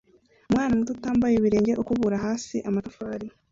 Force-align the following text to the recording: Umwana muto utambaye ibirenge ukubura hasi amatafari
Umwana 0.49 0.71
muto 0.77 0.91
utambaye 0.93 1.33
ibirenge 1.35 1.71
ukubura 1.81 2.17
hasi 2.25 2.55
amatafari 2.69 3.27